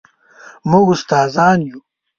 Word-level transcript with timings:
موږ 0.69 0.85
استادان 0.95 1.59
یو 1.69 1.79